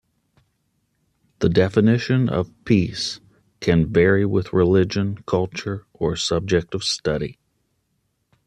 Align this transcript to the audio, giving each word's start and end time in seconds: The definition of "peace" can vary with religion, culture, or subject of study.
The 1.41 1.49
definition 1.49 2.27
of 2.27 2.49
"peace" 2.65 3.19
can 3.59 3.85
vary 3.93 4.25
with 4.25 4.51
religion, 4.51 5.19
culture, 5.27 5.85
or 5.93 6.15
subject 6.15 6.73
of 6.73 6.83
study. 6.83 7.37